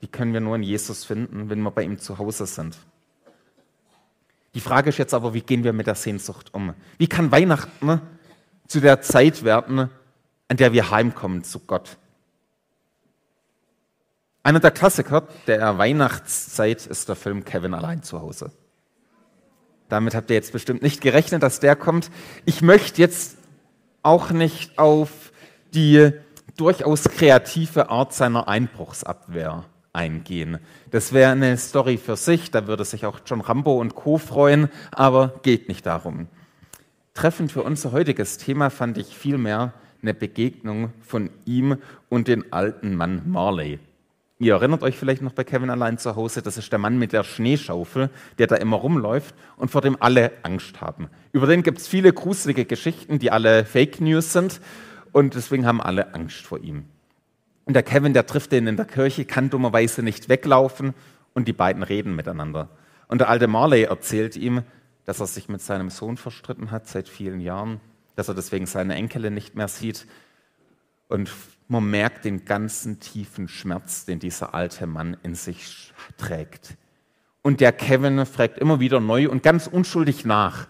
Die 0.01 0.09
können 0.09 0.33
wir 0.33 0.41
nur 0.41 0.57
in 0.57 0.63
Jesus 0.63 1.05
finden, 1.05 1.49
wenn 1.49 1.63
wir 1.63 1.71
bei 1.71 1.83
ihm 1.83 1.99
zu 1.99 2.19
Hause 2.19 2.47
sind. 2.47 2.77
Die 4.55 4.61
Frage 4.61 4.91
ist 4.91 4.99
jetzt 4.99 5.15
aber, 5.15 5.33
wie 5.35 5.41
gehen 5.41 5.65
wir 5.65 5.73
mit 5.73 5.87
der 5.87 5.95
Sehnsucht 5.95 6.53
um? 6.53 6.75
Wie 6.99 7.07
kann 7.07 7.33
Weihnachten 7.33 8.01
zu 8.67 8.81
der 8.81 9.01
Zeit 9.01 9.45
werden, 9.45 9.89
an 10.49 10.57
der 10.57 10.73
wir 10.73 10.91
heimkommen 10.91 11.43
zu 11.43 11.61
Gott? 11.61 11.97
Einer 14.43 14.61
der 14.61 14.73
Klassiker 14.73 15.27
der 15.47 15.79
Weihnachtszeit 15.79 16.87
ist 16.87 17.09
der 17.09 17.17
Film 17.17 17.45
Kevin 17.45 17.75
allein 17.75 18.03
zu 18.03 18.21
Hause. 18.21 18.51
Damit 19.89 20.15
habt 20.15 20.31
ihr 20.31 20.37
jetzt 20.37 20.53
bestimmt 20.53 20.83
nicht 20.83 21.01
gerechnet, 21.01 21.43
dass 21.43 21.61
der 21.61 21.77
kommt. 21.77 22.11
Ich 22.45 22.61
möchte 22.61 23.01
jetzt 23.01 23.37
auch 24.03 24.31
nicht 24.31 24.79
auf 24.79 25.33
die 25.75 26.13
durchaus 26.57 27.05
kreative 27.05 27.89
Art 27.89 28.13
seiner 28.13 28.49
Einbruchsabwehr 28.49 29.65
eingehen. 29.93 30.59
Das 30.91 31.13
wäre 31.13 31.33
eine 31.33 31.57
Story 31.57 31.97
für 31.99 32.17
sich, 32.17 32.51
da 32.51 32.67
würde 32.67 32.85
sich 32.85 33.07
auch 33.07 33.21
John 33.27 33.41
Rambo 33.41 33.79
und 33.81 33.95
Co. 33.95 34.19
freuen, 34.19 34.69
aber 34.91 35.41
geht 35.43 35.69
nicht 35.69 35.87
darum. 35.87 36.29
Treffend 37.15 37.53
für 37.53 37.63
unser 37.63 37.93
heutiges 37.93 38.39
Thema 38.39 38.71
fand 38.71 38.97
ich 38.97 39.17
vielmehr 39.17 39.75
eine 40.01 40.15
Begegnung 40.15 40.93
von 41.01 41.31
ihm 41.45 41.77
und 42.09 42.29
dem 42.29 42.45
alten 42.51 42.97
Mann 42.97 43.23
Marley. 43.27 43.79
Ihr 44.39 44.55
erinnert 44.55 44.83
euch 44.83 44.97
vielleicht 44.97 45.23
noch 45.23 45.35
bei 45.35 45.45
Kevin 45.45 45.71
allein 45.71 45.99
zu 45.99 46.17
Hause, 46.17 46.43
das 46.43 46.57
ist 46.57 46.73
der 46.73 46.81
Mann 46.81 46.99
mit 46.99 47.13
der 47.13 47.23
Schneeschaufel, 47.23 48.11
der 48.39 48.49
da 48.49 48.57
immer 48.57 48.77
rumläuft 48.77 49.37
und 49.57 49.71
vor 49.71 49.83
dem 49.83 49.97
alle 50.01 50.33
Angst 50.43 50.81
haben. 50.81 51.09
Über 51.31 51.47
den 51.47 51.63
gibt 51.63 51.79
es 51.79 51.87
viele 51.87 52.13
gruselige 52.13 52.65
Geschichten, 52.65 53.21
die 53.21 53.31
alle 53.31 53.65
Fake 53.65 54.01
News 54.01 54.33
sind 54.33 54.61
und 55.13 55.37
deswegen 55.37 55.65
haben 55.65 55.81
alle 55.81 56.15
Angst 56.15 56.45
vor 56.45 56.59
ihm. 56.59 56.87
Und 57.65 57.75
der 57.75 57.83
Kevin, 57.83 58.13
der 58.13 58.27
trifft 58.27 58.53
den 58.53 58.67
in 58.67 58.77
der 58.77 58.87
Kirche, 58.87 59.25
kann 59.25 59.51
dummerweise 59.51 60.03
nicht 60.03 60.29
weglaufen 60.29 60.95
und 61.35 61.47
die 61.47 61.53
beiden 61.53 61.83
reden 61.83 62.15
miteinander. 62.15 62.69
Und 63.09 63.21
der 63.21 63.29
alte 63.29 63.47
Marley 63.47 63.85
erzählt 63.85 64.37
ihm, 64.37 64.63
dass 65.05 65.21
er 65.21 65.27
sich 65.27 65.49
mit 65.49 65.61
seinem 65.61 65.91
Sohn 65.91 66.17
verstritten 66.17 66.71
hat 66.71 66.89
seit 66.89 67.09
vielen 67.09 67.41
Jahren, 67.41 67.81
dass 68.17 68.29
er 68.29 68.35
deswegen 68.35 68.67
seine 68.67 68.95
Enkelin 68.95 69.35
nicht 69.35 69.55
mehr 69.55 69.69
sieht. 69.69 70.07
Und 71.09 71.31
man 71.69 71.89
merkt 71.91 72.25
den 72.25 72.45
ganzen 72.45 73.01
tiefen 73.01 73.49
Schmerz, 73.49 74.05
den 74.05 74.19
dieser 74.19 74.55
alte 74.55 74.87
Mann 74.87 75.17
in 75.23 75.35
sich 75.35 75.93
trägt. 76.17 76.77
Und 77.43 77.61
der 77.61 77.73
Kevin 77.73 78.25
fragt 78.25 78.59
immer 78.59 78.81
wieder 78.81 79.01
neu 79.01 79.29
und 79.29 79.43
ganz 79.43 79.67
unschuldig 79.67 80.25
nach, 80.25 80.69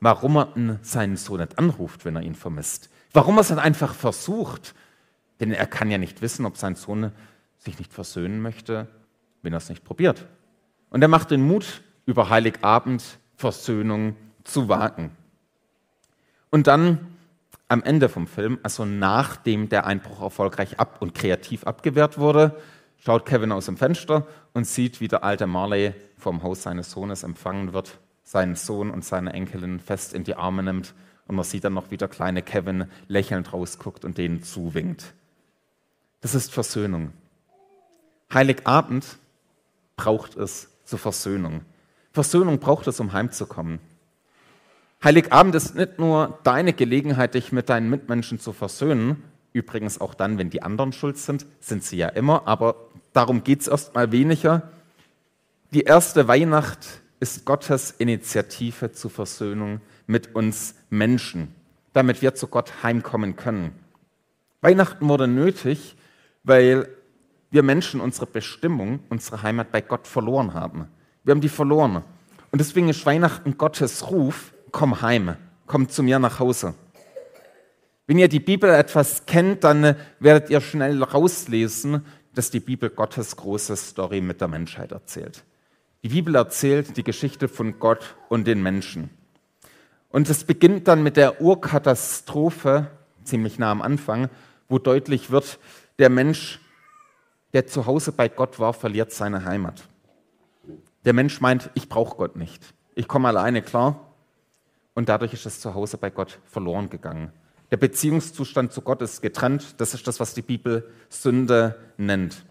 warum 0.00 0.36
er 0.36 0.78
seinen 0.82 1.16
Sohn 1.16 1.40
nicht 1.40 1.58
anruft, 1.58 2.04
wenn 2.04 2.16
er 2.16 2.22
ihn 2.22 2.34
vermisst. 2.34 2.90
Warum 3.12 3.36
er 3.36 3.42
es 3.42 3.48
dann 3.48 3.58
einfach 3.58 3.94
versucht 3.94 4.74
denn 5.40 5.52
er 5.52 5.66
kann 5.66 5.90
ja 5.90 5.98
nicht 5.98 6.22
wissen, 6.22 6.46
ob 6.46 6.56
sein 6.56 6.74
Sohn 6.74 7.12
sich 7.58 7.78
nicht 7.78 7.92
versöhnen 7.92 8.40
möchte, 8.40 8.88
wenn 9.42 9.52
er 9.52 9.58
es 9.58 9.68
nicht 9.68 9.84
probiert. 9.84 10.26
Und 10.90 11.02
er 11.02 11.08
macht 11.08 11.30
den 11.30 11.46
Mut, 11.46 11.82
über 12.06 12.30
Heiligabend 12.30 13.18
Versöhnung 13.34 14.16
zu 14.44 14.68
wagen. 14.68 15.10
Und 16.50 16.68
dann 16.68 17.16
am 17.68 17.82
Ende 17.82 18.08
vom 18.08 18.26
Film, 18.26 18.58
also 18.62 18.84
nachdem 18.84 19.68
der 19.68 19.86
Einbruch 19.86 20.22
erfolgreich 20.22 20.78
ab 20.78 20.98
und 21.00 21.14
kreativ 21.14 21.64
abgewehrt 21.64 22.16
wurde, 22.16 22.56
schaut 22.98 23.26
Kevin 23.26 23.52
aus 23.52 23.66
dem 23.66 23.76
Fenster 23.76 24.26
und 24.54 24.66
sieht, 24.66 25.00
wie 25.00 25.08
der 25.08 25.24
alte 25.24 25.46
Marley 25.46 25.92
vom 26.16 26.42
Haus 26.42 26.62
seines 26.62 26.92
Sohnes 26.92 27.24
empfangen 27.24 27.72
wird, 27.72 27.98
seinen 28.22 28.54
Sohn 28.54 28.90
und 28.90 29.04
seine 29.04 29.32
Enkelin 29.32 29.80
fest 29.80 30.14
in 30.14 30.24
die 30.24 30.36
Arme 30.36 30.62
nimmt 30.62 30.94
und 31.26 31.34
man 31.34 31.44
sieht 31.44 31.64
dann 31.64 31.74
noch, 31.74 31.90
wie 31.90 31.96
der 31.96 32.08
kleine 32.08 32.42
Kevin 32.42 32.86
lächelnd 33.08 33.52
rausguckt 33.52 34.04
und 34.04 34.16
denen 34.16 34.42
zuwinkt. 34.42 35.14
Das 36.26 36.34
ist 36.34 36.52
Versöhnung. 36.52 37.12
Heiligabend 38.34 39.06
braucht 39.94 40.36
es 40.36 40.68
zur 40.84 40.98
Versöhnung. 40.98 41.60
Versöhnung 42.12 42.58
braucht 42.58 42.88
es, 42.88 42.98
um 42.98 43.12
heimzukommen. 43.12 43.78
Heiligabend 45.04 45.54
ist 45.54 45.76
nicht 45.76 46.00
nur 46.00 46.40
deine 46.42 46.72
Gelegenheit, 46.72 47.34
dich 47.34 47.52
mit 47.52 47.68
deinen 47.68 47.88
Mitmenschen 47.88 48.40
zu 48.40 48.52
versöhnen, 48.52 49.22
übrigens 49.52 50.00
auch 50.00 50.14
dann, 50.14 50.36
wenn 50.36 50.50
die 50.50 50.62
anderen 50.62 50.92
schuld 50.92 51.16
sind, 51.16 51.46
sind 51.60 51.84
sie 51.84 51.98
ja 51.98 52.08
immer, 52.08 52.48
aber 52.48 52.74
darum 53.12 53.44
geht 53.44 53.60
es 53.60 53.68
erstmal 53.68 54.10
weniger. 54.10 54.72
Die 55.70 55.82
erste 55.82 56.26
Weihnacht 56.26 57.02
ist 57.20 57.44
Gottes 57.44 57.92
Initiative 57.92 58.90
zur 58.90 59.12
Versöhnung 59.12 59.80
mit 60.08 60.34
uns 60.34 60.74
Menschen, 60.90 61.54
damit 61.92 62.20
wir 62.20 62.34
zu 62.34 62.48
Gott 62.48 62.82
heimkommen 62.82 63.36
können. 63.36 63.70
Weihnachten 64.60 65.08
wurde 65.08 65.28
nötig, 65.28 65.94
weil 66.46 66.88
wir 67.50 67.62
Menschen 67.62 68.00
unsere 68.00 68.26
Bestimmung, 68.26 69.00
unsere 69.10 69.42
Heimat 69.42 69.72
bei 69.72 69.80
Gott 69.80 70.06
verloren 70.06 70.54
haben. 70.54 70.88
Wir 71.24 71.32
haben 71.32 71.40
die 71.40 71.48
verloren. 71.48 72.04
Und 72.52 72.60
deswegen 72.60 72.88
ist 72.88 73.04
Weihnachten 73.04 73.58
Gottes 73.58 74.10
Ruf, 74.10 74.54
komm 74.70 75.02
heim, 75.02 75.36
komm 75.66 75.88
zu 75.88 76.02
mir 76.02 76.18
nach 76.18 76.38
Hause. 76.38 76.74
Wenn 78.06 78.18
ihr 78.18 78.28
die 78.28 78.40
Bibel 78.40 78.70
etwas 78.70 79.26
kennt, 79.26 79.64
dann 79.64 79.96
werdet 80.20 80.48
ihr 80.48 80.60
schnell 80.60 81.02
rauslesen, 81.02 82.06
dass 82.32 82.50
die 82.50 82.60
Bibel 82.60 82.90
Gottes 82.90 83.34
große 83.34 83.76
Story 83.76 84.20
mit 84.20 84.40
der 84.40 84.48
Menschheit 84.48 84.92
erzählt. 84.92 85.42
Die 86.04 86.10
Bibel 86.10 86.36
erzählt 86.36 86.96
die 86.96 87.02
Geschichte 87.02 87.48
von 87.48 87.80
Gott 87.80 88.14
und 88.28 88.46
den 88.46 88.62
Menschen. 88.62 89.10
Und 90.10 90.30
es 90.30 90.44
beginnt 90.44 90.86
dann 90.86 91.02
mit 91.02 91.16
der 91.16 91.40
Urkatastrophe, 91.40 92.86
ziemlich 93.24 93.58
nah 93.58 93.72
am 93.72 93.82
Anfang, 93.82 94.28
wo 94.68 94.78
deutlich 94.78 95.32
wird, 95.32 95.58
der 95.98 96.10
Mensch, 96.10 96.60
der 97.52 97.66
zu 97.66 97.86
Hause 97.86 98.12
bei 98.12 98.28
Gott 98.28 98.58
war, 98.58 98.72
verliert 98.72 99.12
seine 99.12 99.44
Heimat. 99.44 99.88
Der 101.04 101.12
Mensch 101.12 101.40
meint, 101.40 101.70
ich 101.74 101.88
brauche 101.88 102.16
Gott 102.16 102.36
nicht. 102.36 102.62
Ich 102.94 103.08
komme 103.08 103.28
alleine 103.28 103.62
klar. 103.62 104.12
Und 104.94 105.08
dadurch 105.08 105.32
ist 105.34 105.46
das 105.46 105.60
Zuhause 105.60 105.98
bei 105.98 106.10
Gott 106.10 106.40
verloren 106.46 106.90
gegangen. 106.90 107.32
Der 107.70 107.76
Beziehungszustand 107.76 108.72
zu 108.72 108.80
Gott 108.80 109.02
ist 109.02 109.20
getrennt. 109.20 109.74
Das 109.78 109.94
ist 109.94 110.06
das, 110.06 110.20
was 110.20 110.34
die 110.34 110.42
Bibel 110.42 110.90
Sünde 111.08 111.78
nennt. 111.96 112.44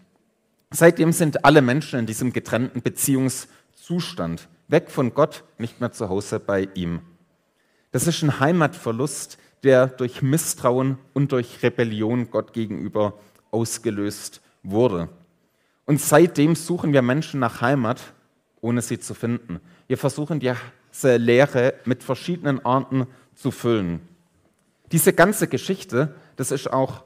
Seitdem 0.70 1.12
sind 1.12 1.44
alle 1.44 1.62
Menschen 1.62 1.98
in 1.98 2.06
diesem 2.06 2.32
getrennten 2.32 2.82
Beziehungszustand. 2.82 4.48
Weg 4.68 4.90
von 4.90 5.14
Gott, 5.14 5.44
nicht 5.58 5.80
mehr 5.80 5.92
zu 5.92 6.08
Hause 6.08 6.40
bei 6.40 6.68
ihm. 6.74 7.00
Das 7.92 8.06
ist 8.06 8.22
ein 8.22 8.40
Heimatverlust, 8.40 9.38
der 9.62 9.86
durch 9.86 10.22
Misstrauen 10.22 10.98
und 11.14 11.32
durch 11.32 11.62
Rebellion 11.62 12.30
Gott 12.30 12.52
gegenüber 12.52 13.14
ausgelöst 13.50 14.40
wurde. 14.62 15.08
Und 15.84 16.00
seitdem 16.00 16.54
suchen 16.54 16.92
wir 16.92 17.02
Menschen 17.02 17.40
nach 17.40 17.60
Heimat, 17.60 18.00
ohne 18.60 18.82
sie 18.82 18.98
zu 18.98 19.14
finden. 19.14 19.60
Wir 19.86 19.98
versuchen 19.98 20.40
diese 20.40 21.16
Lehre 21.16 21.74
mit 21.84 22.02
verschiedenen 22.02 22.64
Arten 22.64 23.06
zu 23.34 23.50
füllen. 23.50 24.00
Diese 24.92 25.12
ganze 25.12 25.46
Geschichte, 25.46 26.14
das 26.36 26.50
ist 26.50 26.72
auch 26.72 27.04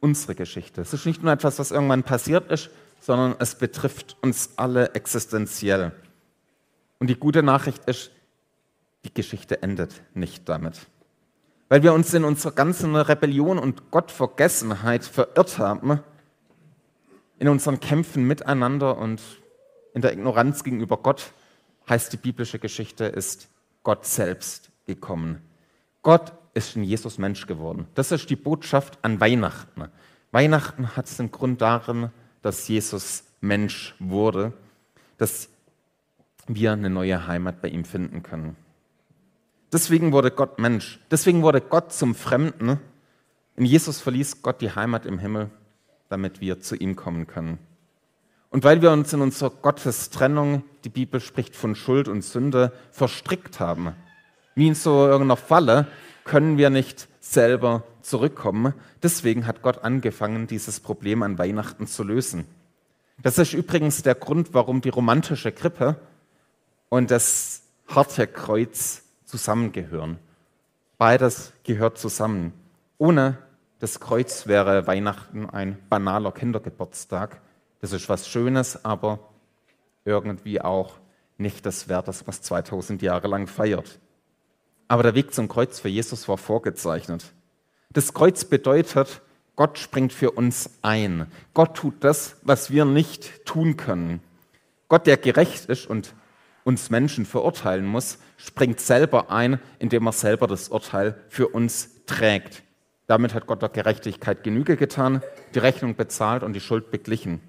unsere 0.00 0.34
Geschichte. 0.34 0.80
Es 0.80 0.92
ist 0.92 1.06
nicht 1.06 1.22
nur 1.22 1.32
etwas, 1.32 1.58
was 1.58 1.70
irgendwann 1.70 2.02
passiert 2.02 2.50
ist, 2.50 2.70
sondern 3.00 3.36
es 3.38 3.56
betrifft 3.56 4.16
uns 4.22 4.50
alle 4.56 4.94
existenziell. 4.94 5.92
Und 6.98 7.08
die 7.08 7.16
gute 7.16 7.42
Nachricht 7.42 7.84
ist, 7.86 8.10
die 9.04 9.12
Geschichte 9.12 9.62
endet 9.62 10.02
nicht 10.14 10.48
damit 10.48 10.86
weil 11.68 11.82
wir 11.82 11.92
uns 11.92 12.12
in 12.14 12.24
unserer 12.24 12.52
ganzen 12.52 12.94
Rebellion 12.94 13.58
und 13.58 13.90
Gottvergessenheit 13.90 15.04
verirrt 15.04 15.58
haben, 15.58 16.00
in 17.38 17.48
unseren 17.48 17.80
Kämpfen 17.80 18.26
miteinander 18.26 18.98
und 18.98 19.20
in 19.94 20.02
der 20.02 20.12
Ignoranz 20.12 20.64
gegenüber 20.64 20.96
Gott, 20.96 21.32
heißt 21.88 22.12
die 22.12 22.16
biblische 22.16 22.58
Geschichte, 22.58 23.04
ist 23.04 23.48
Gott 23.82 24.06
selbst 24.06 24.70
gekommen. 24.86 25.42
Gott 26.02 26.32
ist 26.54 26.76
in 26.76 26.84
Jesus 26.84 27.18
Mensch 27.18 27.46
geworden. 27.46 27.86
Das 27.94 28.12
ist 28.12 28.30
die 28.30 28.36
Botschaft 28.36 28.98
an 29.02 29.20
Weihnachten. 29.20 29.88
Weihnachten 30.30 30.96
hat 30.96 31.18
den 31.18 31.30
Grund 31.30 31.60
darin, 31.60 32.10
dass 32.42 32.66
Jesus 32.68 33.24
Mensch 33.40 33.94
wurde, 33.98 34.52
dass 35.18 35.48
wir 36.46 36.72
eine 36.72 36.90
neue 36.90 37.26
Heimat 37.26 37.62
bei 37.62 37.68
ihm 37.68 37.84
finden 37.84 38.22
können. 38.22 38.56
Deswegen 39.74 40.12
wurde 40.12 40.30
Gott 40.30 40.60
Mensch. 40.60 41.00
Deswegen 41.10 41.42
wurde 41.42 41.60
Gott 41.60 41.92
zum 41.92 42.14
Fremden. 42.14 42.78
In 43.56 43.64
Jesus 43.64 44.00
verließ 44.00 44.40
Gott 44.40 44.60
die 44.60 44.70
Heimat 44.70 45.04
im 45.04 45.18
Himmel, 45.18 45.50
damit 46.08 46.40
wir 46.40 46.60
zu 46.60 46.76
ihm 46.76 46.94
kommen 46.94 47.26
können. 47.26 47.58
Und 48.50 48.62
weil 48.62 48.82
wir 48.82 48.92
uns 48.92 49.12
in 49.12 49.20
unserer 49.20 49.50
Gottestrennung, 49.50 50.62
die 50.84 50.90
Bibel 50.90 51.20
spricht 51.20 51.56
von 51.56 51.74
Schuld 51.74 52.06
und 52.06 52.22
Sünde, 52.22 52.70
verstrickt 52.92 53.58
haben, 53.58 53.96
wie 54.54 54.68
in 54.68 54.76
so 54.76 55.06
irgendeiner 55.06 55.36
Falle, 55.36 55.88
können 56.22 56.56
wir 56.56 56.70
nicht 56.70 57.08
selber 57.18 57.82
zurückkommen. 58.00 58.74
Deswegen 59.02 59.44
hat 59.44 59.62
Gott 59.62 59.82
angefangen, 59.82 60.46
dieses 60.46 60.78
Problem 60.78 61.24
an 61.24 61.36
Weihnachten 61.36 61.88
zu 61.88 62.04
lösen. 62.04 62.44
Das 63.24 63.38
ist 63.38 63.54
übrigens 63.54 64.04
der 64.04 64.14
Grund, 64.14 64.54
warum 64.54 64.82
die 64.82 64.90
romantische 64.90 65.50
Krippe 65.50 65.96
und 66.90 67.10
das 67.10 67.62
harte 67.88 68.28
Kreuz 68.28 69.03
zusammengehören. 69.34 70.18
Beides 70.96 71.52
gehört 71.64 71.98
zusammen. 71.98 72.52
Ohne 72.98 73.36
das 73.80 73.98
Kreuz 73.98 74.46
wäre 74.46 74.86
Weihnachten 74.86 75.50
ein 75.50 75.76
banaler 75.90 76.30
Kindergeburtstag. 76.30 77.40
Das 77.80 77.92
ist 77.92 78.08
was 78.08 78.28
Schönes, 78.28 78.84
aber 78.84 79.18
irgendwie 80.04 80.60
auch 80.60 80.94
nicht 81.36 81.66
das 81.66 81.88
Wert, 81.88 82.06
das 82.06 82.24
man 82.24 82.34
2000 82.34 83.02
Jahre 83.02 83.26
lang 83.26 83.48
feiert. 83.48 83.98
Aber 84.86 85.02
der 85.02 85.16
Weg 85.16 85.34
zum 85.34 85.48
Kreuz 85.48 85.80
für 85.80 85.88
Jesus 85.88 86.28
war 86.28 86.38
vorgezeichnet. 86.38 87.32
Das 87.90 88.14
Kreuz 88.14 88.44
bedeutet, 88.44 89.20
Gott 89.56 89.80
springt 89.80 90.12
für 90.12 90.30
uns 90.30 90.70
ein. 90.82 91.26
Gott 91.54 91.76
tut 91.76 92.04
das, 92.04 92.36
was 92.42 92.70
wir 92.70 92.84
nicht 92.84 93.44
tun 93.44 93.76
können. 93.76 94.20
Gott, 94.86 95.08
der 95.08 95.16
gerecht 95.16 95.64
ist 95.66 95.90
und 95.90 96.14
uns 96.64 96.90
Menschen 96.90 97.26
verurteilen 97.26 97.86
muss, 97.86 98.18
springt 98.36 98.80
selber 98.80 99.30
ein, 99.30 99.60
indem 99.78 100.06
er 100.06 100.12
selber 100.12 100.46
das 100.46 100.68
Urteil 100.68 101.22
für 101.28 101.48
uns 101.48 102.04
trägt. 102.06 102.62
Damit 103.06 103.34
hat 103.34 103.46
Gott 103.46 103.62
der 103.62 103.68
Gerechtigkeit 103.68 104.42
Genüge 104.42 104.76
getan, 104.76 105.22
die 105.54 105.58
Rechnung 105.58 105.94
bezahlt 105.94 106.42
und 106.42 106.54
die 106.54 106.60
Schuld 106.60 106.90
beglichen. 106.90 107.40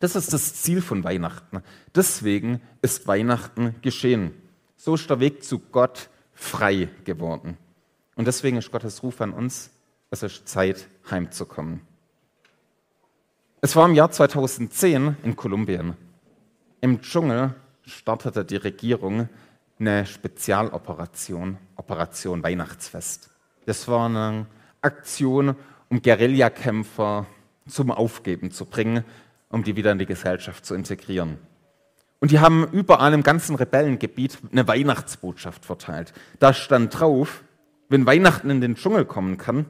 Das 0.00 0.16
ist 0.16 0.32
das 0.32 0.54
Ziel 0.54 0.82
von 0.82 1.04
Weihnachten. 1.04 1.62
Deswegen 1.94 2.60
ist 2.82 3.06
Weihnachten 3.06 3.76
geschehen. 3.82 4.34
So 4.76 4.96
ist 4.96 5.08
der 5.08 5.20
Weg 5.20 5.44
zu 5.44 5.60
Gott 5.60 6.10
frei 6.34 6.88
geworden. 7.04 7.56
Und 8.16 8.26
deswegen 8.26 8.56
ist 8.56 8.72
Gottes 8.72 9.04
Ruf 9.04 9.20
an 9.20 9.32
uns, 9.32 9.70
es 10.10 10.24
ist 10.24 10.48
Zeit, 10.48 10.88
heimzukommen. 11.08 11.80
Es 13.60 13.76
war 13.76 13.88
im 13.88 13.94
Jahr 13.94 14.10
2010 14.10 15.16
in 15.22 15.36
Kolumbien. 15.36 15.96
Im 16.80 17.00
Dschungel 17.00 17.54
startete 17.86 18.44
die 18.44 18.56
Regierung 18.56 19.28
eine 19.78 20.06
Spezialoperation, 20.06 21.58
Operation 21.76 22.42
Weihnachtsfest. 22.42 23.30
Das 23.66 23.88
war 23.88 24.06
eine 24.06 24.46
Aktion, 24.80 25.56
um 25.88 26.02
Guerillakämpfer 26.02 27.26
zum 27.66 27.90
Aufgeben 27.90 28.50
zu 28.50 28.64
bringen, 28.64 29.04
um 29.48 29.64
die 29.64 29.76
wieder 29.76 29.92
in 29.92 29.98
die 29.98 30.06
Gesellschaft 30.06 30.64
zu 30.64 30.74
integrieren. 30.74 31.38
Und 32.20 32.30
die 32.30 32.38
haben 32.38 32.68
überall 32.70 33.12
im 33.14 33.24
ganzen 33.24 33.56
Rebellengebiet 33.56 34.38
eine 34.52 34.66
Weihnachtsbotschaft 34.68 35.64
verteilt. 35.64 36.12
Da 36.38 36.54
stand 36.54 36.98
drauf, 36.98 37.42
wenn 37.88 38.06
Weihnachten 38.06 38.48
in 38.48 38.60
den 38.60 38.76
Dschungel 38.76 39.04
kommen 39.04 39.38
kann, 39.38 39.66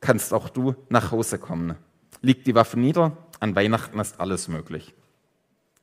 kannst 0.00 0.34
auch 0.34 0.48
du 0.48 0.74
nach 0.88 1.12
Hause 1.12 1.38
kommen. 1.38 1.76
Liegt 2.20 2.46
die 2.46 2.54
Waffe 2.54 2.78
nieder, 2.78 3.16
an 3.40 3.54
Weihnachten 3.54 3.98
ist 4.00 4.20
alles 4.20 4.48
möglich. 4.48 4.94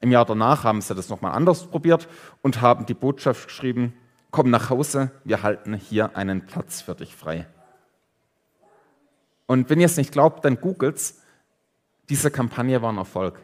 Im 0.02 0.12
Jahr 0.12 0.26
danach 0.26 0.64
haben 0.64 0.82
sie 0.82 0.96
das 0.96 1.10
nochmal 1.10 1.34
anders 1.34 1.68
probiert 1.68 2.08
und 2.42 2.62
haben 2.62 2.86
die 2.88 2.96
Botschaft 2.96 3.48
geschrieben, 3.48 3.94
komm 4.32 4.50
nach 4.50 4.70
Hause, 4.70 5.12
wir 5.24 5.44
halten 5.44 5.76
hier 5.76 6.18
einen 6.18 6.46
Platz 6.48 6.82
für 6.82 6.96
dich 6.96 7.16
frei. 7.16 7.48
Und 9.46 9.70
wenn 9.70 9.80
ihr 9.80 9.86
es 9.86 9.98
nicht 9.98 10.12
glaubt, 10.12 10.44
dann 10.44 10.60
googelt's. 10.60 11.22
Diese 12.10 12.32
Kampagne 12.32 12.82
war 12.82 12.92
ein 12.92 12.98
Erfolg. 12.98 13.40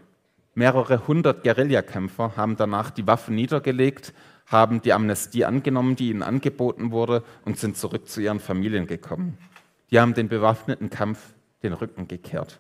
Mehrere 0.56 1.08
hundert 1.08 1.44
Guerillakämpfer 1.44 2.36
haben 2.36 2.56
danach 2.56 2.90
die 2.90 3.06
Waffen 3.06 3.36
niedergelegt, 3.36 4.14
haben 4.48 4.82
die 4.82 4.94
Amnestie 4.94 5.46
angenommen, 5.46 5.96
die 5.96 6.10
ihnen 6.10 6.24
angeboten 6.24 6.92
wurde, 6.92 7.24
und 7.46 7.60
sind 7.60 7.78
zurück 7.78 8.08
zu 8.08 8.22
ihren 8.22 8.40
Familien 8.40 8.88
gekommen. 8.88 9.38
Die 9.92 10.00
haben 10.00 10.16
den 10.16 10.30
bewaffneten 10.30 10.90
Kampf 10.90 11.34
den 11.62 11.74
Rücken 11.74 12.08
gekehrt. 12.08 12.60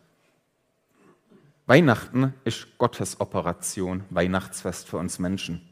Weihnachten 1.67 2.33
ist 2.45 2.77
Gottes 2.77 3.19
Operation, 3.19 4.05
Weihnachtsfest 4.09 4.87
für 4.87 4.97
uns 4.97 5.19
Menschen. 5.19 5.67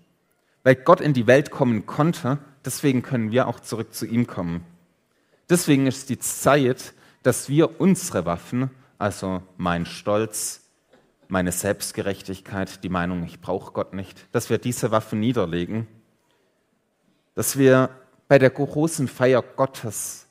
Weil 0.63 0.75
Gott 0.75 0.99
in 0.99 1.13
die 1.13 1.25
Welt 1.25 1.51
kommen 1.51 1.85
konnte, 1.85 2.37
deswegen 2.65 3.01
können 3.01 3.31
wir 3.31 3.47
auch 3.47 3.61
zurück 3.61 3.93
zu 3.93 4.05
ihm 4.05 4.27
kommen. 4.27 4.65
Deswegen 5.49 5.87
ist 5.87 6.09
die 6.09 6.19
Zeit, 6.19 6.93
dass 7.23 7.47
wir 7.47 7.79
unsere 7.79 8.25
Waffen, 8.25 8.71
also 8.97 9.41
mein 9.55 9.85
Stolz, 9.85 10.63
meine 11.29 11.53
Selbstgerechtigkeit, 11.53 12.83
die 12.83 12.89
Meinung, 12.89 13.23
ich 13.23 13.39
brauche 13.39 13.71
Gott 13.71 13.93
nicht, 13.93 14.27
dass 14.33 14.49
wir 14.49 14.57
diese 14.57 14.91
Waffen 14.91 15.21
niederlegen, 15.21 15.87
dass 17.35 17.57
wir 17.57 17.89
bei 18.27 18.37
der 18.37 18.49
großen 18.49 19.07
Feier 19.07 19.41
Gottes 19.41 20.27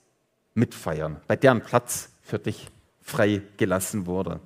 mitfeiern, 0.53 1.23
bei 1.27 1.37
deren 1.37 1.63
Platz 1.63 2.11
für 2.21 2.39
dich 2.39 2.69
frei 3.01 3.41
gelassen 3.57 4.05
wurde. 4.05 4.41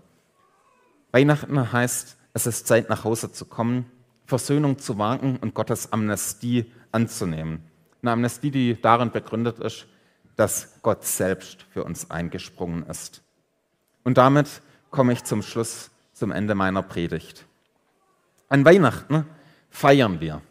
Weihnachten 1.13 1.73
heißt, 1.73 2.17
es 2.35 2.47
ist 2.47 2.67
Zeit, 2.67 2.89
nach 2.89 3.05
Hause 3.05 3.33
zu 3.33 3.47
kommen, 3.47 3.87
Versöhnung 4.27 4.79
zu 4.79 4.99
wagen 4.99 5.39
und 5.39 5.55
Gottes 5.55 5.93
Amnestie 5.93 6.71
anzunehmen. 6.93 7.65
Eine 8.03 8.13
Amnestie, 8.13 8.51
die 8.51 8.81
darin 8.81 9.11
begründet 9.11 9.59
ist, 9.59 9.87
dass 10.37 10.81
Gott 10.83 11.05
selbst 11.05 11.67
für 11.73 11.83
uns 11.83 12.11
eingesprungen 12.11 12.85
ist. 12.87 13.23
Und 14.05 14.19
damit 14.19 14.63
komme 14.91 15.13
ich 15.13 15.25
zum 15.25 15.43
Schluss, 15.43 15.91
zum 16.13 16.31
Ende 16.31 16.55
meiner 16.55 16.83
Predigt. 16.83 17.47
An 18.49 18.65
Weihnachten 18.65 19.27
feiern 19.71 20.21
wir. 20.21 20.43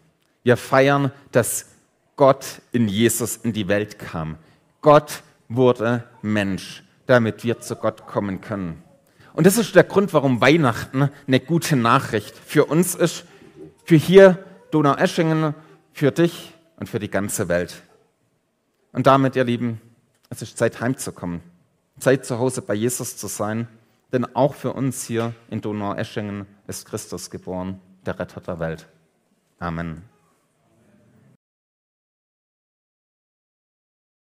Wir 0.44 0.58
feiern, 0.58 1.12
dass 1.32 1.68
Gott 2.16 2.62
in 2.72 2.88
Jesus 2.88 3.38
in 3.38 3.54
die 3.54 3.68
Welt 3.68 4.00
kam. 4.00 4.38
Gott 4.82 5.24
wurde 5.50 6.04
Mensch, 6.22 6.84
damit 7.06 7.44
wir 7.44 7.60
zu 7.60 7.76
Gott 7.76 8.08
kommen 8.08 8.42
können. 8.42 8.84
Und 9.38 9.46
das 9.46 9.60
ist 9.60 9.76
der 9.76 9.84
Grund, 9.84 10.16
warum 10.16 10.42
Weihnachten 10.42 11.12
eine 11.28 11.40
gute 11.40 11.76
Nachricht 11.76 12.36
für 12.36 12.66
uns 12.66 12.96
ist, 12.96 13.24
für 13.86 13.96
hier 13.96 14.44
Donaueschingen, 14.72 15.54
für 15.94 16.12
dich 16.12 16.56
und 16.78 16.90
für 16.90 16.98
die 16.98 17.12
ganze 17.12 17.48
Welt. 17.48 17.84
Und 18.94 19.06
damit, 19.06 19.36
ihr 19.36 19.44
Lieben, 19.44 19.80
es 20.32 20.42
ist 20.42 20.58
Zeit 20.58 20.82
heimzukommen, 20.82 21.42
Zeit 22.00 22.26
zu 22.26 22.40
Hause 22.40 22.64
bei 22.64 22.74
Jesus 22.74 23.16
zu 23.16 23.28
sein, 23.28 23.68
denn 24.12 24.26
auch 24.36 24.56
für 24.56 24.74
uns 24.74 25.06
hier 25.06 25.36
in 25.52 25.62
Donaueschingen 25.62 26.48
ist 26.66 26.88
Christus 26.88 27.30
geboren, 27.30 27.80
der 28.08 28.18
Retter 28.18 28.42
der 28.42 28.60
Welt. 28.60 28.88
Amen. 29.60 30.02